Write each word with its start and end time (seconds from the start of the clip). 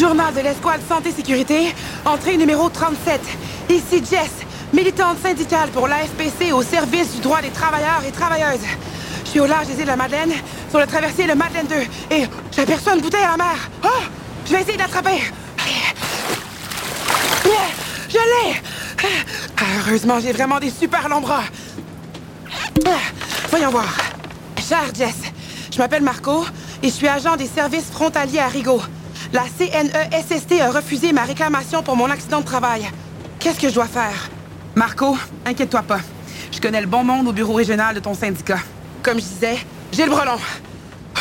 Journal 0.00 0.32
de 0.32 0.40
l'escouade 0.40 0.80
santé-sécurité, 0.88 1.74
entrée 2.06 2.38
numéro 2.38 2.70
37. 2.70 3.20
Ici 3.68 4.02
Jess, 4.10 4.30
militante 4.72 5.18
syndicale 5.22 5.68
pour 5.68 5.88
l'AFPC 5.88 6.52
au 6.54 6.62
service 6.62 7.16
du 7.16 7.20
droit 7.20 7.42
des 7.42 7.50
travailleurs 7.50 8.02
et 8.08 8.10
travailleuses. 8.10 8.64
Je 9.26 9.28
suis 9.28 9.40
au 9.40 9.46
large 9.46 9.66
des 9.66 9.74
îles 9.74 9.82
de 9.82 9.88
la 9.88 9.96
Madeleine, 9.96 10.32
sur 10.70 10.78
le 10.78 10.86
traversier 10.86 11.26
le 11.26 11.34
Madeleine 11.34 11.66
2, 11.66 12.16
et 12.16 12.24
j'aperçois 12.50 12.94
une 12.94 13.02
bouteille 13.02 13.24
à 13.24 13.32
la 13.32 13.36
mer. 13.36 13.56
Oh! 13.84 13.88
Je 14.46 14.52
vais 14.52 14.62
essayer 14.62 14.78
d'attraper. 14.78 15.20
Je 18.08 18.14
l'ai! 18.14 18.62
Heureusement, 19.84 20.18
j'ai 20.18 20.32
vraiment 20.32 20.60
des 20.60 20.70
super 20.70 21.10
longs 21.10 21.20
bras. 21.20 21.44
Voyons 23.50 23.70
voir. 23.70 23.94
Cher 24.66 24.84
Jess, 24.94 25.16
je 25.70 25.76
m'appelle 25.76 26.02
Marco 26.02 26.46
et 26.82 26.88
je 26.88 26.94
suis 26.94 27.06
agent 27.06 27.36
des 27.36 27.48
services 27.48 27.90
frontaliers 27.92 28.38
à 28.38 28.48
Rigaud. 28.48 28.80
La 29.32 29.44
CNESST 29.44 30.60
a 30.60 30.72
refusé 30.72 31.12
ma 31.12 31.22
réclamation 31.22 31.82
pour 31.84 31.94
mon 31.96 32.10
accident 32.10 32.40
de 32.40 32.44
travail. 32.44 32.90
Qu'est-ce 33.38 33.60
que 33.60 33.68
je 33.68 33.74
dois 33.74 33.86
faire? 33.86 34.28
Marco, 34.74 35.16
inquiète-toi 35.46 35.82
pas. 35.82 36.00
Je 36.50 36.60
connais 36.60 36.80
le 36.80 36.88
bon 36.88 37.04
monde 37.04 37.28
au 37.28 37.32
bureau 37.32 37.54
régional 37.54 37.94
de 37.94 38.00
ton 38.00 38.14
syndicat. 38.14 38.58
Comme 39.02 39.18
je 39.18 39.24
disais, 39.24 39.58
j'ai 39.92 40.04
le 40.04 40.10
brelon. 40.10 40.38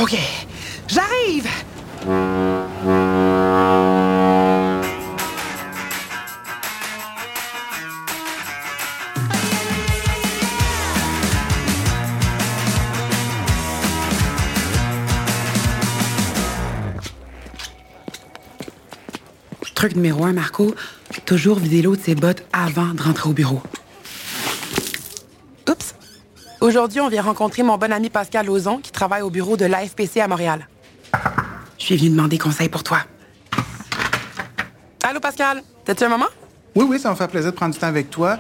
OK. 0.02 0.18
J'arrive! 0.88 1.48
Truc 19.80 19.96
numéro 19.96 20.26
un, 20.26 20.34
Marco, 20.34 20.76
toujours 21.26 21.58
vider 21.58 21.82
l'eau 21.82 21.96
de 21.96 22.02
ses 22.02 22.14
bottes 22.14 22.44
avant 22.52 22.88
de 22.88 23.02
rentrer 23.02 23.30
au 23.30 23.32
bureau. 23.32 23.62
Oups. 25.70 25.96
Aujourd'hui, 26.60 27.00
on 27.00 27.08
vient 27.08 27.22
rencontrer 27.22 27.64
mon 27.64 27.78
bon 27.78 27.94
ami 27.94 28.10
Pascal 28.10 28.48
Lauzon 28.48 28.80
qui 28.80 28.92
travaille 28.92 29.22
au 29.22 29.30
bureau 29.30 29.56
de 29.56 29.64
l'AFPC 29.64 30.20
à 30.20 30.28
Montréal. 30.28 30.68
Je 31.78 31.86
suis 31.86 31.96
venu 31.96 32.10
demander 32.10 32.38
conseil 32.38 32.68
pour 32.68 32.84
toi. 32.84 32.98
Allô, 35.02 35.22
Pascal? 35.22 35.64
T'as-tu 35.86 36.04
un 36.04 36.10
moment? 36.10 36.28
Oui, 36.76 36.86
oui, 36.86 37.00
ça 37.00 37.10
me 37.10 37.16
fait 37.16 37.30
plaisir 37.30 37.52
de 37.52 37.56
prendre 37.56 37.74
du 37.74 37.80
temps 37.80 37.88
avec 37.88 38.10
toi. 38.10 38.38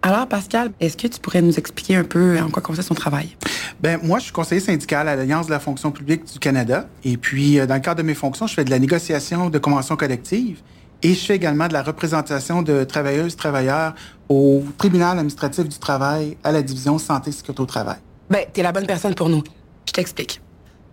Alors, 0.00 0.26
Pascal, 0.26 0.70
est-ce 0.80 0.96
que 0.96 1.08
tu 1.08 1.20
pourrais 1.20 1.42
nous 1.42 1.58
expliquer 1.58 1.96
un 1.96 2.04
peu 2.04 2.38
en 2.40 2.48
quoi 2.48 2.62
consiste 2.62 2.88
son 2.88 2.94
travail? 2.94 3.36
Ben, 3.84 4.00
moi, 4.02 4.18
je 4.18 4.24
suis 4.24 4.32
conseiller 4.32 4.62
syndical 4.62 5.08
à 5.08 5.14
l'Alliance 5.14 5.44
de 5.44 5.50
la 5.50 5.60
fonction 5.60 5.92
publique 5.92 6.24
du 6.32 6.38
Canada. 6.38 6.88
Et 7.04 7.18
puis, 7.18 7.60
euh, 7.60 7.66
dans 7.66 7.74
le 7.74 7.82
cadre 7.82 7.98
de 7.98 8.02
mes 8.02 8.14
fonctions, 8.14 8.46
je 8.46 8.54
fais 8.54 8.64
de 8.64 8.70
la 8.70 8.78
négociation 8.78 9.50
de 9.50 9.58
conventions 9.58 9.94
collectives 9.94 10.62
et 11.02 11.12
je 11.12 11.22
fais 11.22 11.36
également 11.36 11.68
de 11.68 11.74
la 11.74 11.82
représentation 11.82 12.62
de 12.62 12.84
travailleuses, 12.84 13.36
travailleurs 13.36 13.94
au 14.30 14.64
tribunal 14.78 15.18
administratif 15.18 15.68
du 15.68 15.78
travail 15.78 16.38
à 16.42 16.50
la 16.50 16.62
division 16.62 16.96
santé 16.96 17.28
et 17.28 17.32
sécurité 17.34 17.60
au 17.60 17.66
travail. 17.66 17.98
Ben, 18.30 18.46
t'es 18.50 18.62
la 18.62 18.72
bonne 18.72 18.86
personne 18.86 19.14
pour 19.14 19.28
nous. 19.28 19.44
Je 19.86 19.92
t'explique. 19.92 20.40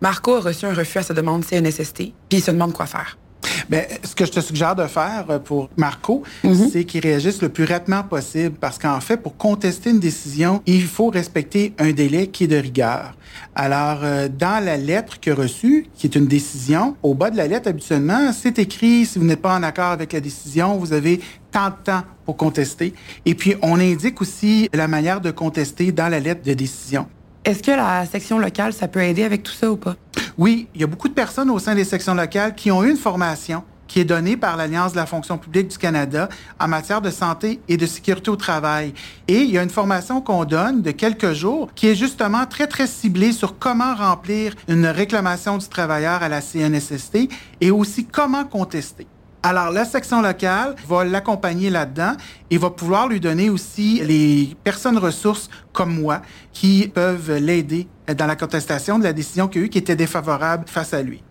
Marco 0.02 0.36
a 0.36 0.42
reçu 0.42 0.66
un 0.66 0.74
refus 0.74 0.98
à 0.98 1.04
sa 1.04 1.14
demande 1.14 1.46
CNSST, 1.46 1.96
puis 1.96 2.14
il 2.40 2.42
se 2.42 2.52
demande 2.52 2.74
quoi 2.74 2.88
faire. 2.88 3.18
Bien, 3.70 3.84
ce 4.04 4.16
que 4.16 4.26
je 4.26 4.32
te 4.32 4.40
suggère 4.40 4.76
de 4.76 4.88
faire 4.88 5.26
euh, 5.30 5.40
pour 5.40 5.70
Marco, 5.78 6.24
c'est 6.72 6.84
qu'il 6.84 7.02
réagisse 7.02 7.42
le 7.42 7.50
plus 7.50 7.66
rapidement 7.66 8.04
possible 8.04 8.56
parce 8.60 8.78
qu'en 8.78 9.00
fait, 9.00 9.18
pour 9.18 9.38
contester 9.38 9.90
une 9.90 10.00
décision, 10.00 10.62
il 10.66 10.84
faut 10.84 11.10
respecter 11.10 11.74
un 11.78 11.92
délai 11.92 12.28
qui 12.28 12.46
est 12.46 12.48
de 12.48 12.58
rigueur. 12.58 13.16
Alors, 13.56 14.00
euh, 14.04 14.28
dans 14.28 14.64
la 14.64 14.78
lettre 14.78 15.18
a 15.28 15.34
reçue, 15.34 15.88
qui 15.96 16.08
est 16.08 16.16
une 16.16 16.28
décision, 16.28 16.96
au 17.04 17.14
bas 17.14 17.30
de 17.30 17.38
la 17.38 17.48
lettre, 17.48 17.70
habituellement, 17.70 18.32
c'est 18.34 18.60
écrit, 18.60 19.06
si 19.06 19.20
vous 19.20 19.26
n'êtes 19.26 19.42
pas 19.42 19.56
en 19.56 19.64
accord 19.64 19.92
avec 19.92 20.14
la 20.14 20.20
décision, 20.20 20.78
vous 20.78 20.94
avez 20.94 21.20
tant 21.52 21.68
de 21.68 21.76
temps 21.84 22.04
pour 22.26 22.38
contester. 22.38 22.94
Et 23.26 23.36
puis, 23.36 23.56
on 23.62 23.80
indique 23.80 24.22
aussi 24.22 24.70
la 24.74 24.88
manière 24.88 25.22
de 25.22 25.32
contester 25.32 25.92
dans 25.92 26.08
la 26.08 26.20
lettre 26.20 26.44
de 26.44 26.54
décision. 26.54 27.08
Est-ce 27.44 27.64
que 27.64 27.72
la 27.72 28.06
section 28.06 28.38
locale, 28.38 28.72
ça 28.72 28.88
peut 28.88 29.02
aider 29.02 29.24
avec 29.24 29.42
tout 29.42 29.52
ça 29.52 29.72
ou 29.72 29.76
pas? 29.76 29.96
Oui, 30.42 30.68
il 30.74 30.82
y 30.82 30.84
a 30.84 30.88
beaucoup 30.88 31.08
de 31.08 31.14
personnes 31.14 31.52
au 31.52 31.60
sein 31.60 31.76
des 31.76 31.84
sections 31.84 32.16
locales 32.16 32.56
qui 32.56 32.72
ont 32.72 32.84
eu 32.84 32.90
une 32.90 32.98
formation 32.98 33.64
qui 33.88 34.00
est 34.00 34.06
donnée 34.06 34.38
par 34.38 34.58
l'Alliance 34.58 34.92
de 34.92 34.98
la 34.98 35.06
fonction 35.06 35.38
publique 35.38 35.68
du 35.68 35.78
Canada 35.78 36.30
en 36.60 36.68
matière 36.68 37.00
de 37.00 37.12
santé 37.12 37.60
et 37.68 37.78
de 37.78 37.86
sécurité 37.86 38.32
au 38.32 38.36
travail. 38.36 38.96
Et 39.28 39.42
il 39.42 39.52
y 39.52 39.60
a 39.60 39.62
une 39.62 39.70
formation 39.70 40.20
qu'on 40.20 40.44
donne 40.44 40.82
de 40.82 40.90
quelques 40.90 41.34
jours 41.34 41.70
qui 41.76 41.90
est 41.90 41.96
justement 41.96 42.48
très, 42.48 42.66
très 42.66 42.88
ciblée 42.88 43.34
sur 43.34 43.60
comment 43.60 43.94
remplir 43.94 44.56
une 44.68 44.88
réclamation 44.88 45.60
du 45.60 45.68
travailleur 45.68 46.24
à 46.24 46.28
la 46.28 46.42
CNSST 46.42 47.30
et 47.62 47.70
aussi 47.70 48.06
comment 48.06 48.44
contester. 48.44 49.06
Alors, 49.44 49.72
la 49.72 49.86
section 49.86 50.22
locale 50.22 50.76
va 50.88 51.04
l'accompagner 51.04 51.72
là-dedans 51.72 52.14
et 52.52 52.60
va 52.60 52.70
pouvoir 52.70 53.08
lui 53.08 53.20
donner 53.20 53.50
aussi 53.50 54.00
les 54.04 54.56
personnes 54.64 55.00
ressources 55.00 55.50
comme 55.74 56.00
moi 56.00 56.22
qui 56.54 56.88
peuvent 56.88 57.38
l'aider 57.38 57.88
dans 58.16 58.28
la 58.28 58.36
contestation 58.36 59.00
de 59.00 59.04
la 59.04 59.14
décision 59.14 59.48
qu'il 59.48 59.64
a 59.64 59.66
eue 59.66 59.70
qui 59.70 59.80
était 59.80 59.96
défavorable 59.96 60.66
face 60.68 60.94
à 60.94 61.02
lui. 61.02 61.24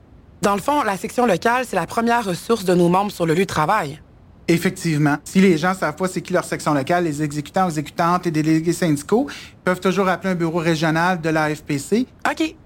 Dans 0.43 0.57
le 0.57 0.61
fond, 0.61 0.83
la 0.83 0.97
section 0.97 1.25
locale, 1.25 1.65
c'est 1.65 1.77
la 1.77 1.87
première 1.87 2.25
ressource 2.25 2.65
de 2.65 2.75
nos 2.75 2.89
membres 2.89 3.13
sur 3.13 3.27
le 3.27 3.35
lieu 3.35 3.43
de 3.43 3.45
travail. 3.45 4.01
Effectivement. 4.49 5.19
Si 5.23 5.41
les 5.41 5.57
gens 5.57 5.75
savent 5.75 5.95
pas 5.95 6.09
c'est 6.09 6.21
qui 6.21 6.33
leur 6.33 6.45
section 6.45 6.75
locale, 6.75 7.05
les 7.05 7.23
exécutants, 7.23 7.69
exécutantes 7.69 8.27
et 8.27 8.33
délégués 8.33 8.73
syndicaux 8.73 9.29
peuvent 9.63 9.79
toujours 9.79 10.09
appeler 10.09 10.33
un 10.33 10.35
bureau 10.35 10.59
régional 10.59 11.21
de 11.21 11.29
l'AFPC. 11.29 12.09
OK. 12.29 12.57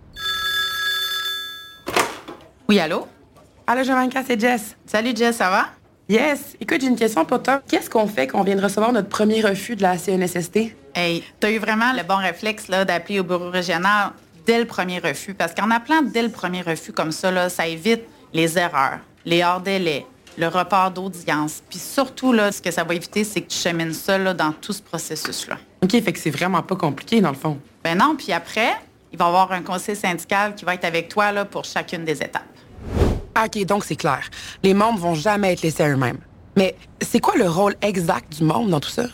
Oui, 2.66 2.78
allô? 2.78 3.06
Allô, 3.67 3.83
Jovanka, 3.83 4.23
c'est 4.27 4.39
Jess. 4.39 4.77
Salut, 4.85 5.17
Jess, 5.17 5.37
ça 5.37 5.49
va? 5.49 5.69
Yes. 6.07 6.55
Écoute, 6.61 6.83
j'ai 6.83 6.87
une 6.87 6.97
question 6.97 7.25
pour 7.25 7.43
toi. 7.43 7.63
Qu'est-ce 7.67 7.89
qu'on 7.89 8.07
fait 8.07 8.27
quand 8.27 8.41
on 8.41 8.45
vient 8.45 8.57
de 8.57 8.63
recevoir 8.63 8.93
notre 8.93 9.09
premier 9.09 9.41
refus 9.41 9.75
de 9.75 9.81
la 9.81 9.97
CNSST? 9.97 10.77
Hey, 10.95 11.25
t'as 11.41 11.51
eu 11.51 11.57
vraiment 11.57 11.95
le 11.95 12.03
bon 12.03 12.17
réflexe 12.17 12.69
là, 12.69 12.85
d'appeler 12.85 13.21
au 13.21 13.25
bureau 13.25 13.49
régional 13.49 14.11
dès 14.45 14.59
le 14.59 14.67
premier 14.67 14.99
refus. 14.99 15.33
Parce 15.33 15.55
qu'en 15.55 15.71
appelant 15.71 16.03
dès 16.03 16.23
le 16.23 16.29
premier 16.29 16.61
refus 16.61 16.93
comme 16.93 17.11
ça, 17.11 17.31
là, 17.31 17.49
ça 17.49 17.67
évite 17.67 18.03
les 18.35 18.59
erreurs, 18.59 18.99
les 19.25 19.43
hors-délais, 19.43 20.05
le 20.37 20.49
report 20.49 20.91
d'audience. 20.91 21.63
Puis 21.67 21.79
surtout, 21.79 22.35
là, 22.35 22.53
ce 22.53 22.61
que 22.61 22.71
ça 22.71 22.85
va 22.85 22.95
éviter, 22.95 23.25
c'est 23.25 23.41
que 23.41 23.49
tu 23.49 23.57
chemines 23.57 23.95
ça 23.95 24.19
là, 24.19 24.35
dans 24.35 24.53
tout 24.53 24.75
ce 24.75 24.83
processus-là. 24.83 25.57
OK, 25.83 25.91
fait 25.91 26.13
que 26.13 26.19
c'est 26.19 26.29
vraiment 26.29 26.63
pas 26.63 26.77
compliqué, 26.77 27.23
dans 27.23 27.31
le 27.31 27.35
fond. 27.35 27.59
Ben 27.83 27.97
non, 27.97 28.15
puis 28.15 28.31
après, 28.31 28.75
il 29.11 29.19
va 29.19 29.25
y 29.25 29.29
avoir 29.29 29.53
un 29.53 29.63
conseil 29.63 29.97
syndical 29.97 30.55
qui 30.55 30.67
va 30.67 30.75
être 30.75 30.85
avec 30.85 31.09
toi 31.09 31.33
là, 31.33 31.47
pour 31.47 31.65
chacune 31.65 32.05
des 32.05 32.19
étapes. 32.23 32.43
OK, 33.43 33.65
donc 33.65 33.84
c'est 33.84 33.97
clair. 33.97 34.21
Les 34.62 34.75
membres 34.75 34.99
vont 34.99 35.15
jamais 35.15 35.53
être 35.53 35.62
laissés 35.62 35.83
à 35.83 35.89
eux-mêmes. 35.89 36.19
Mais 36.56 36.77
c'est 37.00 37.21
quoi 37.21 37.34
le 37.37 37.49
rôle 37.49 37.75
exact 37.83 38.37
du 38.37 38.45
membre 38.45 38.71
dans 38.71 38.81
tout 38.81 38.91
ça? 38.91 39.05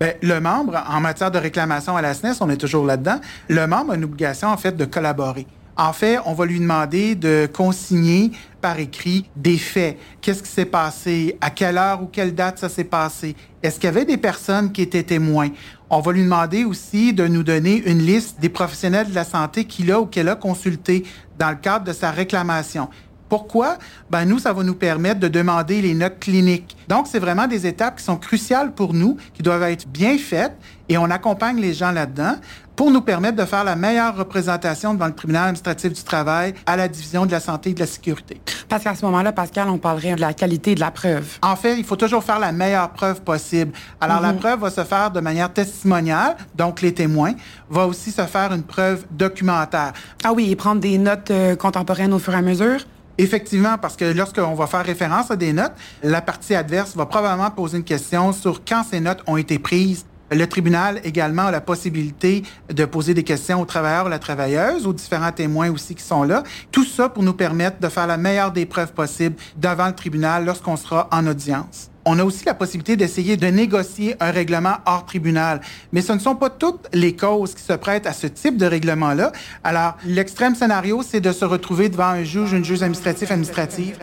Bien, 0.00 0.12
le 0.22 0.40
membre, 0.40 0.82
en 0.88 1.00
matière 1.00 1.30
de 1.30 1.38
réclamation 1.38 1.96
à 1.96 2.02
la 2.02 2.14
SNES, 2.14 2.36
on 2.40 2.48
est 2.48 2.56
toujours 2.56 2.86
là-dedans, 2.86 3.20
le 3.48 3.66
membre 3.66 3.92
a 3.92 3.96
une 3.96 4.04
obligation, 4.04 4.48
en 4.48 4.56
fait, 4.56 4.76
de 4.76 4.84
collaborer. 4.84 5.46
En 5.78 5.92
fait, 5.92 6.18
on 6.24 6.32
va 6.32 6.46
lui 6.46 6.58
demander 6.58 7.14
de 7.14 7.46
consigner 7.52 8.32
par 8.62 8.78
écrit 8.78 9.28
des 9.36 9.58
faits. 9.58 9.98
Qu'est-ce 10.22 10.42
qui 10.42 10.48
s'est 10.48 10.64
passé? 10.64 11.36
À 11.42 11.50
quelle 11.50 11.76
heure 11.76 12.02
ou 12.02 12.06
quelle 12.06 12.34
date 12.34 12.58
ça 12.58 12.70
s'est 12.70 12.84
passé? 12.84 13.36
Est-ce 13.62 13.74
qu'il 13.74 13.84
y 13.84 13.88
avait 13.88 14.06
des 14.06 14.16
personnes 14.16 14.72
qui 14.72 14.80
étaient 14.80 15.02
témoins? 15.02 15.50
On 15.90 16.00
va 16.00 16.12
lui 16.12 16.22
demander 16.22 16.64
aussi 16.64 17.12
de 17.12 17.26
nous 17.26 17.42
donner 17.42 17.82
une 17.86 17.98
liste 17.98 18.40
des 18.40 18.48
professionnels 18.48 19.10
de 19.10 19.14
la 19.14 19.24
santé 19.24 19.66
qu'il 19.66 19.92
a 19.92 20.00
ou 20.00 20.06
qu'elle 20.06 20.30
a 20.30 20.34
consulté 20.34 21.04
dans 21.38 21.50
le 21.50 21.56
cadre 21.56 21.84
de 21.84 21.92
sa 21.92 22.10
réclamation. 22.10 22.88
Pourquoi? 23.28 23.78
Ben, 24.10 24.24
nous, 24.24 24.38
ça 24.38 24.52
va 24.52 24.62
nous 24.62 24.74
permettre 24.74 25.20
de 25.20 25.28
demander 25.28 25.82
les 25.82 25.94
notes 25.94 26.18
cliniques. 26.20 26.76
Donc, 26.88 27.06
c'est 27.08 27.18
vraiment 27.18 27.46
des 27.46 27.66
étapes 27.66 27.96
qui 27.96 28.04
sont 28.04 28.16
cruciales 28.16 28.72
pour 28.72 28.94
nous, 28.94 29.16
qui 29.34 29.42
doivent 29.42 29.64
être 29.64 29.88
bien 29.88 30.16
faites, 30.18 30.56
et 30.88 30.96
on 30.98 31.10
accompagne 31.10 31.58
les 31.58 31.74
gens 31.74 31.90
là-dedans 31.90 32.36
pour 32.76 32.90
nous 32.90 33.00
permettre 33.00 33.36
de 33.36 33.44
faire 33.44 33.64
la 33.64 33.74
meilleure 33.74 34.14
représentation 34.14 34.92
devant 34.92 35.06
le 35.06 35.14
tribunal 35.14 35.44
administratif 35.44 35.94
du 35.94 36.02
travail 36.02 36.54
à 36.66 36.76
la 36.76 36.88
division 36.88 37.24
de 37.24 37.32
la 37.32 37.40
santé 37.40 37.70
et 37.70 37.74
de 37.74 37.80
la 37.80 37.86
sécurité. 37.86 38.40
Parce 38.68 38.84
qu'à 38.84 38.94
ce 38.94 39.04
moment-là, 39.06 39.32
Pascal, 39.32 39.68
on 39.70 39.78
parlerait 39.78 40.14
de 40.14 40.20
la 40.20 40.34
qualité 40.34 40.74
de 40.74 40.80
la 40.80 40.90
preuve. 40.90 41.38
En 41.42 41.56
fait, 41.56 41.78
il 41.78 41.84
faut 41.84 41.96
toujours 41.96 42.22
faire 42.22 42.38
la 42.38 42.52
meilleure 42.52 42.90
preuve 42.90 43.22
possible. 43.22 43.72
Alors, 44.00 44.20
la 44.20 44.34
preuve 44.34 44.60
va 44.60 44.70
se 44.70 44.84
faire 44.84 45.10
de 45.10 45.20
manière 45.20 45.52
testimoniale, 45.52 46.36
donc 46.54 46.82
les 46.82 46.92
témoins, 46.92 47.32
va 47.70 47.86
aussi 47.86 48.12
se 48.12 48.22
faire 48.22 48.52
une 48.52 48.62
preuve 48.62 49.06
documentaire. 49.10 49.92
Ah 50.22 50.32
oui, 50.34 50.50
et 50.50 50.56
prendre 50.56 50.80
des 50.80 50.98
notes 50.98 51.30
euh, 51.30 51.56
contemporaines 51.56 52.12
au 52.12 52.18
fur 52.18 52.34
et 52.34 52.36
à 52.36 52.42
mesure? 52.42 52.80
Effectivement, 53.18 53.78
parce 53.78 53.96
que 53.96 54.04
lorsqu'on 54.04 54.54
va 54.54 54.66
faire 54.66 54.84
référence 54.84 55.30
à 55.30 55.36
des 55.36 55.52
notes, 55.52 55.72
la 56.02 56.20
partie 56.20 56.54
adverse 56.54 56.94
va 56.94 57.06
probablement 57.06 57.50
poser 57.50 57.78
une 57.78 57.84
question 57.84 58.32
sur 58.32 58.62
quand 58.64 58.84
ces 58.90 59.00
notes 59.00 59.22
ont 59.26 59.38
été 59.38 59.58
prises. 59.58 60.04
Le 60.30 60.46
tribunal 60.46 61.00
également 61.04 61.46
a 61.46 61.50
la 61.52 61.60
possibilité 61.60 62.42
de 62.68 62.84
poser 62.84 63.14
des 63.14 63.22
questions 63.22 63.60
aux 63.60 63.64
travailleurs 63.64 64.08
la 64.08 64.18
travailleuse, 64.18 64.86
aux 64.86 64.92
différents 64.92 65.30
témoins 65.30 65.70
aussi 65.70 65.94
qui 65.94 66.02
sont 66.02 66.24
là. 66.24 66.42
Tout 66.72 66.84
ça 66.84 67.08
pour 67.08 67.22
nous 67.22 67.32
permettre 67.32 67.78
de 67.78 67.88
faire 67.88 68.08
la 68.08 68.16
meilleure 68.16 68.50
des 68.50 68.66
preuves 68.66 68.92
possibles 68.92 69.36
devant 69.56 69.86
le 69.86 69.94
tribunal 69.94 70.44
lorsqu'on 70.44 70.76
sera 70.76 71.08
en 71.12 71.26
audience. 71.26 71.90
On 72.04 72.18
a 72.18 72.24
aussi 72.24 72.44
la 72.44 72.54
possibilité 72.54 72.96
d'essayer 72.96 73.36
de 73.36 73.46
négocier 73.46 74.16
un 74.20 74.30
règlement 74.30 74.76
hors 74.86 75.04
tribunal. 75.06 75.60
Mais 75.92 76.02
ce 76.02 76.12
ne 76.12 76.20
sont 76.20 76.36
pas 76.36 76.50
toutes 76.50 76.86
les 76.92 77.16
causes 77.16 77.54
qui 77.54 77.62
se 77.62 77.72
prêtent 77.72 78.06
à 78.06 78.12
ce 78.12 78.28
type 78.28 78.56
de 78.56 78.66
règlement-là. 78.66 79.32
Alors, 79.64 79.96
l'extrême 80.04 80.54
scénario, 80.54 81.02
c'est 81.02 81.20
de 81.20 81.32
se 81.32 81.44
retrouver 81.44 81.88
devant 81.88 82.06
un 82.06 82.22
juge, 82.22 82.52
une 82.52 82.64
juge 82.64 82.82
administratif, 82.82 83.30
administrative. 83.32 83.98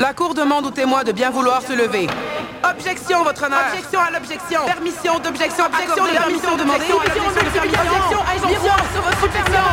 La 0.00 0.14
Cour 0.14 0.34
demande 0.34 0.66
aux 0.66 0.70
témoins 0.70 1.04
de 1.04 1.12
bien 1.12 1.30
vouloir 1.30 1.62
se 1.62 1.74
lever. 1.74 2.08
Objection, 2.62 3.24
votre 3.24 3.44
honneur. 3.44 3.60
Objection 3.72 4.00
à 4.00 4.10
l'objection. 4.10 4.60
Permission 4.66 5.18
d'objection. 5.18 5.64
Objection 5.64 6.04
de 6.04 6.10
permission 6.10 6.56
demandée. 6.56 6.84
Objection 6.92 7.30
de 7.30 7.50
permission. 7.50 8.20
Injonction 8.34 8.76
sur 8.92 9.02
votre 9.02 9.24
objection. 9.24 9.64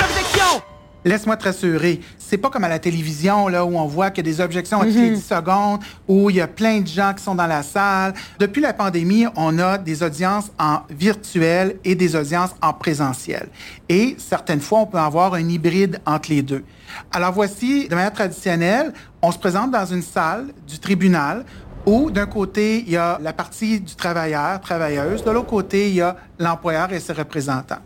Objection. 0.00 0.62
Laisse-moi 1.06 1.36
te 1.36 1.44
rassurer, 1.44 2.00
c'est 2.18 2.38
pas 2.38 2.48
comme 2.48 2.64
à 2.64 2.68
la 2.68 2.78
télévision 2.78 3.48
là 3.48 3.66
où 3.66 3.76
on 3.76 3.84
voit 3.84 4.10
qu'il 4.10 4.26
y 4.26 4.30
a 4.30 4.32
des 4.32 4.40
objections 4.40 4.80
à 4.80 4.86
toutes 4.86 4.94
les 4.94 5.10
10 5.10 5.20
secondes, 5.22 5.80
où 6.08 6.30
il 6.30 6.36
y 6.36 6.40
a 6.40 6.46
plein 6.46 6.80
de 6.80 6.86
gens 6.86 7.12
qui 7.12 7.22
sont 7.22 7.34
dans 7.34 7.46
la 7.46 7.62
salle. 7.62 8.14
Depuis 8.38 8.62
la 8.62 8.72
pandémie, 8.72 9.26
on 9.36 9.58
a 9.58 9.76
des 9.76 10.02
audiences 10.02 10.50
en 10.58 10.80
virtuel 10.88 11.76
et 11.84 11.94
des 11.94 12.16
audiences 12.16 12.54
en 12.62 12.72
présentiel. 12.72 13.48
Et 13.90 14.16
certaines 14.18 14.62
fois, 14.62 14.78
on 14.80 14.86
peut 14.86 14.96
avoir 14.96 15.34
un 15.34 15.46
hybride 15.46 16.00
entre 16.06 16.30
les 16.30 16.40
deux. 16.40 16.64
Alors 17.12 17.32
voici, 17.32 17.86
de 17.86 17.94
manière 17.94 18.12
traditionnelle, 18.12 18.94
on 19.20 19.30
se 19.30 19.38
présente 19.38 19.70
dans 19.70 19.86
une 19.86 20.02
salle 20.02 20.54
du 20.66 20.78
tribunal 20.78 21.44
où 21.86 22.10
d'un 22.10 22.26
côté, 22.26 22.80
il 22.86 22.90
y 22.92 22.96
a 22.96 23.18
la 23.22 23.32
partie 23.32 23.80
du 23.80 23.94
travailleur, 23.94 24.60
travailleuse, 24.60 25.22
de 25.24 25.30
l'autre 25.30 25.46
côté, 25.48 25.88
il 25.88 25.96
y 25.96 26.00
a 26.00 26.16
l'employeur 26.38 26.92
et 26.92 27.00
ses 27.00 27.12
représentants. 27.12 27.78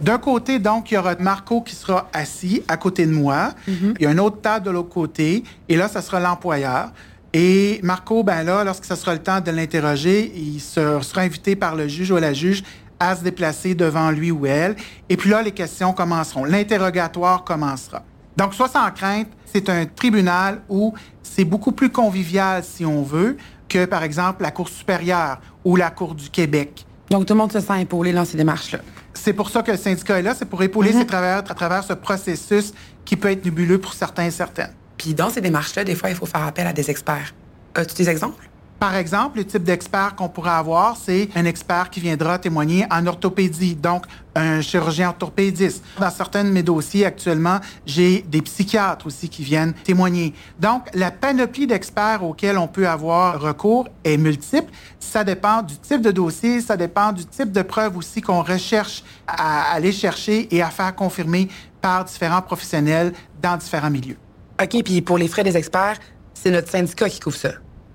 D'un 0.00 0.18
côté, 0.18 0.58
donc, 0.58 0.90
il 0.90 0.94
y 0.94 0.96
aura 0.96 1.14
Marco 1.18 1.60
qui 1.60 1.74
sera 1.74 2.08
assis 2.12 2.62
à 2.68 2.76
côté 2.76 3.04
de 3.06 3.12
moi. 3.12 3.50
Il 3.66 4.02
y 4.02 4.06
a 4.06 4.10
une 4.12 4.20
autre 4.20 4.40
table 4.40 4.64
de 4.64 4.70
l'autre 4.70 4.88
côté. 4.88 5.44
Et 5.68 5.76
là, 5.76 5.88
ça 5.88 6.00
sera 6.00 6.20
l'employeur. 6.20 6.90
Et 7.34 7.78
Marco, 7.82 8.22
ben 8.22 8.42
là, 8.44 8.64
lorsque 8.64 8.86
ce 8.86 8.94
sera 8.94 9.12
le 9.12 9.20
temps 9.22 9.40
de 9.40 9.50
l'interroger, 9.50 10.32
il 10.34 10.58
se- 10.60 11.00
sera 11.02 11.20
invité 11.20 11.54
par 11.56 11.76
le 11.76 11.86
juge 11.86 12.10
ou 12.10 12.16
la 12.16 12.32
juge 12.32 12.62
à 12.98 13.14
se 13.14 13.22
déplacer 13.22 13.74
devant 13.74 14.10
lui 14.10 14.30
ou 14.30 14.46
elle. 14.46 14.74
Et 15.10 15.16
puis 15.18 15.28
là, 15.28 15.42
les 15.42 15.52
questions 15.52 15.92
commenceront. 15.92 16.44
L'interrogatoire 16.44 17.44
commencera. 17.44 18.02
Donc, 18.38 18.54
sois 18.54 18.68
sans 18.68 18.88
crainte, 18.92 19.26
c'est 19.44 19.68
un 19.68 19.84
tribunal 19.84 20.60
où 20.68 20.94
c'est 21.24 21.44
beaucoup 21.44 21.72
plus 21.72 21.90
convivial, 21.90 22.62
si 22.62 22.86
on 22.86 23.02
veut, 23.02 23.36
que, 23.68 23.84
par 23.84 24.04
exemple, 24.04 24.44
la 24.44 24.52
Cour 24.52 24.68
supérieure 24.68 25.40
ou 25.64 25.74
la 25.74 25.90
Cour 25.90 26.14
du 26.14 26.30
Québec. 26.30 26.86
Donc, 27.10 27.26
tout 27.26 27.34
le 27.34 27.38
monde 27.38 27.50
se 27.50 27.58
sent 27.58 27.82
épaulé 27.82 28.12
dans 28.12 28.24
ces 28.24 28.36
démarches-là. 28.36 28.78
C'est 29.12 29.32
pour 29.32 29.50
ça 29.50 29.62
que 29.62 29.72
le 29.72 29.76
syndicat 29.76 30.20
est 30.20 30.22
là, 30.22 30.36
c'est 30.36 30.44
pour 30.44 30.62
épauler 30.62 30.92
ses 30.92 31.04
travailleurs 31.04 31.42
à 31.48 31.54
travers 31.54 31.82
ce 31.82 31.94
processus 31.94 32.72
qui 33.04 33.16
peut 33.16 33.28
être 33.28 33.44
nébuleux 33.44 33.78
pour 33.78 33.92
certains 33.92 34.26
et 34.26 34.30
certaines. 34.30 34.72
Puis, 34.96 35.14
dans 35.14 35.30
ces 35.30 35.40
démarches-là, 35.40 35.82
des 35.82 35.96
fois, 35.96 36.08
il 36.10 36.14
faut 36.14 36.26
faire 36.26 36.44
appel 36.44 36.68
à 36.68 36.72
des 36.72 36.88
experts. 36.92 37.34
As-tu 37.74 37.96
des 37.96 38.08
exemples? 38.08 38.48
Par 38.78 38.94
exemple, 38.94 39.38
le 39.38 39.44
type 39.44 39.64
d'expert 39.64 40.14
qu'on 40.14 40.28
pourrait 40.28 40.50
avoir, 40.50 40.96
c'est 40.96 41.28
un 41.34 41.44
expert 41.46 41.90
qui 41.90 41.98
viendra 41.98 42.38
témoigner 42.38 42.86
en 42.92 43.06
orthopédie, 43.08 43.74
donc 43.74 44.06
un 44.36 44.60
chirurgien 44.60 45.08
orthopédiste. 45.08 45.82
Dans 45.98 46.10
certains 46.10 46.44
de 46.44 46.50
mes 46.50 46.62
dossiers 46.62 47.04
actuellement, 47.04 47.58
j'ai 47.84 48.22
des 48.22 48.40
psychiatres 48.40 49.08
aussi 49.08 49.28
qui 49.28 49.42
viennent 49.42 49.72
témoigner. 49.72 50.32
Donc, 50.60 50.86
la 50.94 51.10
panoplie 51.10 51.66
d'experts 51.66 52.22
auxquels 52.22 52.56
on 52.56 52.68
peut 52.68 52.86
avoir 52.86 53.40
recours 53.40 53.88
est 54.04 54.16
multiple. 54.16 54.70
Ça 55.00 55.24
dépend 55.24 55.62
du 55.62 55.76
type 55.76 56.00
de 56.00 56.12
dossier, 56.12 56.60
ça 56.60 56.76
dépend 56.76 57.10
du 57.10 57.26
type 57.26 57.50
de 57.50 57.62
preuve 57.62 57.96
aussi 57.96 58.20
qu'on 58.20 58.42
recherche 58.42 59.02
à 59.26 59.72
aller 59.72 59.90
chercher 59.90 60.54
et 60.54 60.62
à 60.62 60.70
faire 60.70 60.94
confirmer 60.94 61.48
par 61.80 62.04
différents 62.04 62.42
professionnels 62.42 63.12
dans 63.42 63.56
différents 63.56 63.90
milieux. 63.90 64.18
OK, 64.62 64.84
puis 64.84 65.02
pour 65.02 65.18
les 65.18 65.26
frais 65.26 65.42
des 65.42 65.56
experts, 65.56 65.98
c'est 66.32 66.52
notre 66.52 66.70
syndicat 66.70 67.08
qui 67.08 67.18
couvre 67.18 67.36
ça. 67.36 67.50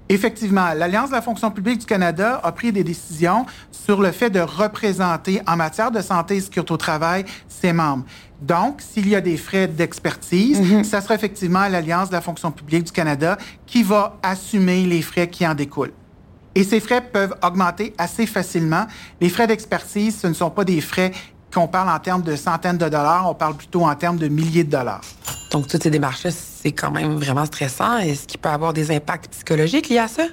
Effectivement, 0.09 0.73
l'Alliance 0.73 1.09
de 1.09 1.15
la 1.15 1.21
fonction 1.21 1.49
publique 1.49 1.79
du 1.79 1.85
Canada 1.85 2.39
a 2.43 2.51
pris 2.51 2.71
des 2.71 2.83
décisions 2.83 3.45
sur 3.71 4.01
le 4.01 4.11
fait 4.11 4.29
de 4.29 4.41
représenter 4.41 5.41
en 5.47 5.55
matière 5.55 5.91
de 5.91 6.01
santé 6.01 6.35
et 6.35 6.41
sécurité 6.41 6.73
au 6.73 6.77
travail 6.77 7.25
ses 7.47 7.71
membres. 7.71 8.03
Donc, 8.41 8.81
s'il 8.81 9.07
y 9.07 9.15
a 9.15 9.21
des 9.21 9.37
frais 9.37 9.67
d'expertise, 9.67 10.61
ça 10.83 10.99
sera 10.99 11.15
effectivement 11.15 11.67
l'Alliance 11.69 12.09
de 12.09 12.13
la 12.13 12.21
fonction 12.21 12.51
publique 12.51 12.83
du 12.83 12.91
Canada 12.91 13.37
qui 13.65 13.83
va 13.83 14.17
assumer 14.21 14.85
les 14.85 15.01
frais 15.01 15.29
qui 15.29 15.47
en 15.47 15.53
découlent. 15.53 15.93
Et 16.53 16.63
ces 16.63 16.81
frais 16.81 17.01
peuvent 17.01 17.35
augmenter 17.41 17.93
assez 17.97 18.25
facilement. 18.25 18.85
Les 19.21 19.29
frais 19.29 19.47
d'expertise, 19.47 20.19
ce 20.19 20.27
ne 20.27 20.33
sont 20.33 20.51
pas 20.51 20.65
des 20.65 20.81
frais 20.81 21.11
qu'on 21.53 21.67
parle 21.67 21.89
en 21.89 21.99
termes 21.99 22.21
de 22.23 22.35
centaines 22.35 22.77
de 22.77 22.89
dollars, 22.89 23.29
on 23.29 23.35
parle 23.35 23.55
plutôt 23.55 23.85
en 23.85 23.95
termes 23.95 24.17
de 24.17 24.27
milliers 24.27 24.63
de 24.63 24.71
dollars. 24.71 25.01
Donc, 25.51 25.67
toutes 25.67 25.81
ces 25.81 25.89
démarches-là, 25.89 26.31
c'est 26.63 26.71
quand 26.71 26.91
même 26.91 27.17
vraiment 27.17 27.43
stressant. 27.43 27.97
Est-ce 27.97 28.25
qu'il 28.25 28.39
peut 28.39 28.47
avoir 28.47 28.71
des 28.71 28.89
impacts 28.89 29.29
psychologiques 29.31 29.89
liés 29.89 29.97
à 29.97 30.07
ça? 30.07 30.23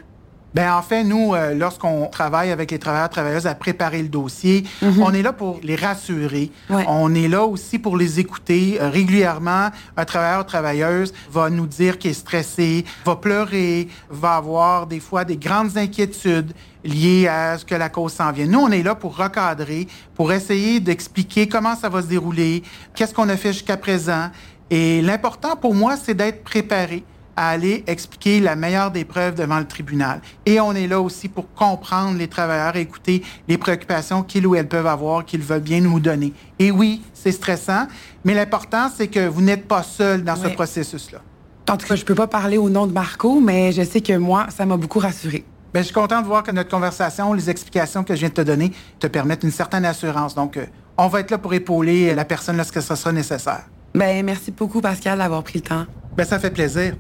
Ben 0.55 0.73
en 0.73 0.83
fait, 0.83 1.03
nous, 1.03 1.35
euh, 1.35 1.55
lorsqu'on 1.55 2.07
travaille 2.07 2.51
avec 2.51 2.71
les 2.71 2.79
travailleurs 2.79 3.09
travailleuses 3.09 3.47
à 3.49 3.55
préparer 3.55 4.03
le 4.03 4.09
dossier, 4.09 4.65
on 4.83 5.13
est 5.13 5.23
là 5.23 5.33
pour 5.33 5.61
les 5.63 5.77
rassurer. 5.77 6.51
Ouais. 6.69 6.85
On 6.89 7.15
est 7.15 7.29
là 7.29 7.45
aussi 7.45 7.79
pour 7.79 7.97
les 7.97 8.19
écouter. 8.19 8.79
Euh, 8.81 8.91
régulièrement, 8.91 9.71
un 9.97 10.05
travailleur 10.05 10.47
travailleuse 10.47 11.13
va 11.31 11.51
nous 11.51 11.67
dire 11.67 11.99
qu'il 11.99 12.13
est 12.13 12.15
stressé, 12.15 12.85
va 13.05 13.17
pleurer, 13.17 13.89
va 14.09 14.35
avoir 14.35 14.87
des 14.87 15.01
fois 15.01 15.25
des 15.25 15.37
grandes 15.37 15.77
inquiétudes 15.77 16.53
liées 16.85 17.29
à 17.29 17.59
ce 17.59 17.65
que 17.65 17.75
la 17.75 17.89
cause 17.89 18.13
s'en 18.13 18.33
vient. 18.33 18.47
Nous, 18.47 18.61
on 18.61 18.71
est 18.71 18.83
là 18.83 18.95
pour 18.95 19.17
recadrer, 19.17 19.87
pour 20.15 20.33
essayer 20.33 20.81
d'expliquer 20.81 21.49
comment 21.49 21.77
ça 21.77 21.89
va 21.89 22.03
se 22.03 22.09
dérouler, 22.09 22.63
qu'est-ce 22.95 23.15
qu'on 23.15 23.29
a 23.29 23.37
fait 23.37 23.53
jusqu'à 23.53 23.77
présent. 23.77 24.31
Et 24.71 25.03
l'important 25.03 25.57
pour 25.57 25.75
moi, 25.75 25.97
c'est 25.97 26.15
d'être 26.15 26.45
préparé 26.45 27.05
à 27.37 27.49
aller 27.49 27.85
expliquer 27.87 28.41
la 28.41 28.55
meilleure 28.55 28.91
des 28.91 29.05
preuves 29.05 29.35
devant 29.35 29.59
le 29.59 29.67
tribunal. 29.67 30.21
Et 30.47 30.61
on 30.61 30.73
est 30.73 30.87
là 30.87 31.01
aussi 31.01 31.29
pour 31.29 31.53
comprendre 31.55 32.19
les 32.19 32.29
travailleurs, 32.29 32.77
écouter 32.77 33.23
les 33.49 33.57
préoccupations 33.57 34.23
qu'ils 34.23 34.47
ou 34.47 34.55
elles 34.55 34.69
peuvent 34.69 34.87
avoir, 34.87 35.25
qu'ils 35.25 35.41
veulent 35.41 35.61
bien 35.61 35.81
nous 35.81 36.01
donner. 36.01 36.33
Et 36.59 36.71
oui, 36.71 37.03
c'est 37.15 37.33
stressant, 37.33 37.87
mais 38.25 38.35
l'important, 38.35 38.91
c'est 38.95 39.09
que 39.09 39.27
vous 39.27 39.41
n'êtes 39.41 39.67
pas 39.67 39.83
seul 39.83 40.23
dans 40.23 40.37
ce 40.37 40.49
processus-là. 40.49 41.21
En 41.69 41.77
tout 41.77 41.87
cas, 41.87 41.95
je 41.95 42.05
peux 42.05 42.15
pas 42.15 42.27
parler 42.27 42.59
au 42.59 42.69
nom 42.69 42.87
de 42.87 42.93
Marco, 42.93 43.41
mais 43.41 43.73
je 43.73 43.83
sais 43.83 44.01
que 44.01 44.17
moi, 44.17 44.47
ça 44.51 44.67
m'a 44.67 44.77
beaucoup 44.77 44.99
rassurée. 44.99 45.45
Ben, 45.73 45.81
je 45.81 45.85
suis 45.85 45.95
content 45.95 46.21
de 46.21 46.27
voir 46.27 46.43
que 46.43 46.51
notre 46.51 46.69
conversation, 46.69 47.33
les 47.33 47.49
explications 47.49 48.03
que 48.03 48.15
je 48.15 48.21
viens 48.21 48.29
de 48.29 48.35
te 48.35 48.41
donner, 48.41 48.73
te 48.99 49.07
permettent 49.07 49.45
une 49.45 49.53
certaine 49.53 49.85
assurance. 49.85 50.35
Donc, 50.35 50.57
euh, 50.57 50.67
on 50.99 51.07
va 51.07 51.21
être 51.21 51.31
là 51.31 51.39
pour 51.39 51.55
épauler 51.55 52.13
la 52.13 52.25
personne 52.25 52.57
lorsque 52.57 52.83
ce 52.83 52.95
sera 52.97 53.13
nécessaire. 53.13 53.67
Ben, 53.95 54.25
merci 54.25 54.53
beaucoup, 54.53 54.81
Pascal, 54.81 55.19
d'avoir 55.19 55.43
pris 55.43 55.59
le 55.59 55.65
temps. 55.65 55.85
Ben, 56.17 56.25
ça 56.25 56.39
fait 56.39 56.51
plaisir. 56.51 56.95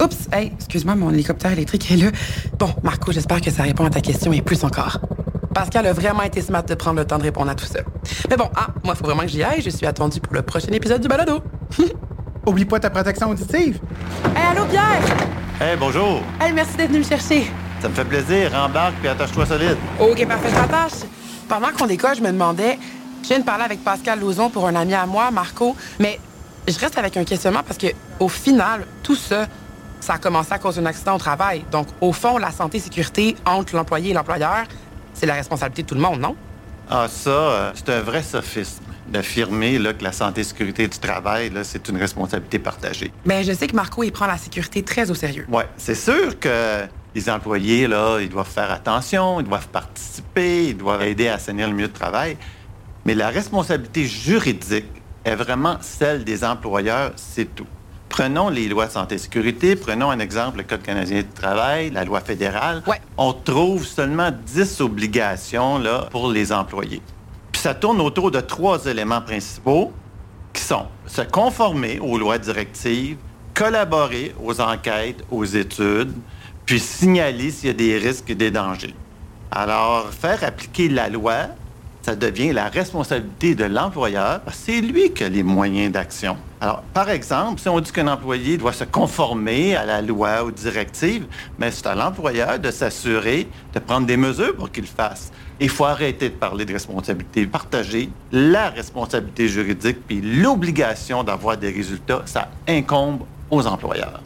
Oups, 0.00 0.28
hey, 0.32 0.52
excuse-moi, 0.54 0.94
mon 0.94 1.10
hélicoptère 1.10 1.52
électrique 1.52 1.90
est 1.90 1.96
là. 1.96 2.10
Bon, 2.58 2.68
Marco, 2.82 3.12
j'espère 3.12 3.40
que 3.40 3.50
ça 3.50 3.62
répond 3.62 3.84
à 3.84 3.90
ta 3.90 4.00
question 4.00 4.32
et 4.32 4.42
plus 4.42 4.62
encore. 4.62 5.00
Pascal 5.54 5.86
a 5.86 5.92
vraiment 5.92 6.22
été 6.22 6.42
smart 6.42 6.62
de 6.62 6.74
prendre 6.74 6.98
le 6.98 7.06
temps 7.06 7.18
de 7.18 7.22
répondre 7.22 7.50
à 7.50 7.54
tout 7.54 7.64
ça. 7.64 7.80
Mais 8.28 8.36
bon, 8.36 8.48
ah, 8.54 8.68
moi, 8.84 8.94
il 8.94 8.98
faut 8.98 9.04
vraiment 9.04 9.22
que 9.22 9.28
j'y 9.28 9.42
aille. 9.42 9.62
Je 9.62 9.70
suis 9.70 9.86
attendue 9.86 10.20
pour 10.20 10.34
le 10.34 10.42
prochain 10.42 10.70
épisode 10.70 11.00
du 11.00 11.08
balado. 11.08 11.40
Oublie 12.46 12.66
pas 12.66 12.78
ta 12.78 12.90
protection 12.90 13.30
auditive. 13.30 13.80
Hey, 14.36 14.44
allô, 14.50 14.66
Pierre? 14.66 15.02
Hey, 15.60 15.76
bonjour. 15.76 16.20
Hey, 16.40 16.52
merci 16.52 16.76
d'être 16.76 16.88
venu 16.88 16.98
me 16.98 17.04
chercher. 17.04 17.50
Ça 17.80 17.88
me 17.88 17.94
fait 17.94 18.04
plaisir. 18.04 18.54
Embarque 18.54 18.96
puis 19.00 19.08
attache-toi 19.08 19.46
solide. 19.46 19.76
OK, 19.98 20.26
parfait, 20.28 20.48
je 20.50 20.60
m'attache. 20.60 21.08
Pendant 21.48 21.68
qu'on 21.68 21.86
décolle, 21.86 22.16
je 22.16 22.22
me 22.22 22.30
demandais, 22.30 22.78
je 23.22 23.28
viens 23.28 23.38
de 23.38 23.44
parler 23.44 23.64
avec 23.64 23.82
Pascal 23.82 24.20
Lauzon 24.20 24.50
pour 24.50 24.66
un 24.68 24.74
ami 24.74 24.94
à 24.94 25.06
moi, 25.06 25.30
Marco, 25.30 25.74
mais 25.98 26.20
je 26.68 26.78
reste 26.78 26.98
avec 26.98 27.16
un 27.16 27.24
questionnement 27.24 27.62
parce 27.62 27.78
que 27.78 27.88
au 28.18 28.28
final, 28.28 28.86
tout 29.02 29.16
ça, 29.16 29.46
ça 30.00 30.14
a 30.14 30.18
commencé 30.18 30.52
à 30.52 30.58
cause 30.58 30.76
d'un 30.76 30.86
accident 30.86 31.16
au 31.16 31.18
travail. 31.18 31.64
Donc, 31.70 31.88
au 32.00 32.12
fond, 32.12 32.38
la 32.38 32.50
santé 32.50 32.78
et 32.78 32.80
sécurité 32.80 33.36
entre 33.44 33.74
l'employé 33.74 34.10
et 34.10 34.14
l'employeur, 34.14 34.64
c'est 35.14 35.26
la 35.26 35.34
responsabilité 35.34 35.82
de 35.82 35.88
tout 35.88 35.94
le 35.94 36.00
monde, 36.00 36.20
non? 36.20 36.36
Ah, 36.88 37.06
ça, 37.08 37.30
euh, 37.30 37.72
c'est 37.74 37.88
un 37.90 38.00
vrai 38.00 38.22
sophisme 38.22 38.84
d'affirmer 39.08 39.78
là, 39.78 39.92
que 39.92 40.04
la 40.04 40.12
santé 40.12 40.42
et 40.42 40.44
sécurité 40.44 40.86
du 40.86 40.98
travail, 40.98 41.52
c'est 41.62 41.88
une 41.88 41.96
responsabilité 41.96 42.58
partagée. 42.58 43.12
Mais 43.24 43.42
je 43.44 43.52
sais 43.52 43.66
que 43.66 43.74
Marco, 43.74 44.02
il 44.02 44.12
prend 44.12 44.26
la 44.26 44.38
sécurité 44.38 44.82
très 44.82 45.10
au 45.10 45.14
sérieux. 45.14 45.46
Ouais, 45.48 45.66
c'est 45.76 45.94
sûr 45.94 46.38
que 46.38 46.82
les 47.14 47.30
employés, 47.30 47.86
là, 47.86 48.18
ils 48.20 48.28
doivent 48.28 48.50
faire 48.50 48.70
attention, 48.70 49.40
ils 49.40 49.46
doivent 49.46 49.68
participer, 49.68 50.68
ils 50.68 50.76
doivent 50.76 51.02
aider 51.02 51.28
à 51.28 51.34
assainir 51.34 51.68
le 51.68 51.74
milieu 51.74 51.88
de 51.88 51.92
travail. 51.92 52.36
Mais 53.04 53.14
la 53.14 53.28
responsabilité 53.28 54.04
juridique 54.04 54.86
est 55.26 55.34
vraiment 55.34 55.76
celle 55.80 56.24
des 56.24 56.44
employeurs, 56.44 57.12
c'est 57.16 57.54
tout. 57.54 57.66
Prenons 58.08 58.48
les 58.48 58.68
lois 58.68 58.86
de 58.86 58.92
santé 58.92 59.16
et 59.16 59.18
sécurité, 59.18 59.74
prenons 59.74 60.10
un 60.10 60.20
exemple, 60.20 60.58
le 60.58 60.62
Code 60.62 60.82
canadien 60.82 61.18
du 61.18 61.28
travail, 61.28 61.90
la 61.90 62.04
loi 62.04 62.20
fédérale. 62.20 62.82
Ouais. 62.86 63.00
On 63.18 63.32
trouve 63.32 63.84
seulement 63.84 64.30
10 64.30 64.80
obligations 64.80 65.78
là, 65.78 66.06
pour 66.10 66.30
les 66.30 66.52
employés. 66.52 67.02
Puis 67.50 67.60
ça 67.60 67.74
tourne 67.74 68.00
autour 68.00 68.30
de 68.30 68.40
trois 68.40 68.86
éléments 68.86 69.20
principaux 69.20 69.92
qui 70.52 70.62
sont 70.62 70.86
se 71.06 71.22
conformer 71.22 71.98
aux 71.98 72.16
lois 72.16 72.38
directives, 72.38 73.18
collaborer 73.52 74.34
aux 74.42 74.60
enquêtes, 74.60 75.24
aux 75.30 75.44
études, 75.44 76.12
puis 76.64 76.78
signaler 76.78 77.50
s'il 77.50 77.68
y 77.68 77.70
a 77.70 77.74
des 77.74 77.98
risques 77.98 78.30
et 78.30 78.34
des 78.36 78.52
dangers. 78.52 78.94
Alors, 79.50 80.10
faire 80.10 80.42
appliquer 80.44 80.88
la 80.88 81.08
loi, 81.08 81.48
ça 82.06 82.14
devient 82.14 82.52
la 82.52 82.68
responsabilité 82.68 83.56
de 83.56 83.64
l'employeur, 83.64 84.40
c'est 84.52 84.80
lui 84.80 85.10
qui 85.10 85.24
a 85.24 85.28
les 85.28 85.42
moyens 85.42 85.90
d'action. 85.90 86.36
Alors, 86.60 86.82
par 86.94 87.10
exemple, 87.10 87.60
si 87.60 87.68
on 87.68 87.80
dit 87.80 87.90
qu'un 87.90 88.06
employé 88.06 88.56
doit 88.58 88.72
se 88.72 88.84
conformer 88.84 89.74
à 89.74 89.84
la 89.84 90.02
loi, 90.02 90.44
aux 90.44 90.52
directives, 90.52 91.26
mais 91.58 91.72
c'est 91.72 91.88
à 91.88 91.96
l'employeur 91.96 92.60
de 92.60 92.70
s'assurer 92.70 93.48
de 93.74 93.80
prendre 93.80 94.06
des 94.06 94.16
mesures 94.16 94.54
pour 94.54 94.70
qu'il 94.70 94.84
le 94.84 94.88
fasse. 94.88 95.32
Il 95.58 95.68
faut 95.68 95.84
arrêter 95.84 96.28
de 96.28 96.34
parler 96.34 96.64
de 96.64 96.74
responsabilité 96.74 97.44
partagée. 97.44 98.08
La 98.30 98.70
responsabilité 98.70 99.48
juridique 99.48 99.98
puis 100.06 100.20
l'obligation 100.20 101.24
d'avoir 101.24 101.56
des 101.56 101.72
résultats, 101.72 102.22
ça 102.24 102.50
incombe 102.68 103.22
aux 103.50 103.66
employeurs. 103.66 104.22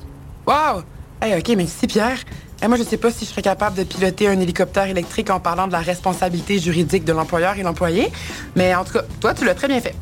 Wow! 0.47 0.83
Hey, 1.23 1.39
OK, 1.39 1.59
si, 1.67 1.87
Pierre, 1.87 2.19
hey, 2.63 2.69
moi, 2.69 2.77
je 2.77 2.83
sais 2.83 2.97
pas 2.97 3.11
si 3.11 3.25
je 3.25 3.31
serais 3.31 3.43
capable 3.43 3.77
de 3.77 3.85
piloter 3.85 4.29
un 4.29 4.41
hélicoptère 4.41 4.87
électrique 4.87 5.31
en 5.31 5.41
parlant 5.41 5.67
de 5.67 5.73
la 5.73 5.81
responsabilité 5.81 6.59
juridique 6.59 7.05
de 7.05 7.13
l'employeur 7.13 7.57
et 7.59 7.63
l'employé. 7.63 8.11
Mais 8.57 8.75
en 8.75 8.85
tout 8.85 8.95
cas, 8.95 9.03
toi, 9.21 9.35
tu 9.35 9.45
l'as 9.45 9.55
très 9.55 9.69
bien 9.69 9.81
fait. 9.81 9.95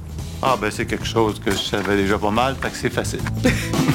Ah, 0.42 0.56
ben 0.60 0.70
c'est 0.70 0.86
quelque 0.86 1.06
chose 1.06 1.40
que 1.44 1.50
je 1.50 1.56
savais 1.56 1.96
déjà 1.96 2.16
pas 2.16 2.30
mal, 2.30 2.54
fait 2.60 2.70
que 2.70 2.76
c'est 2.76 2.90
facile. 2.90 3.20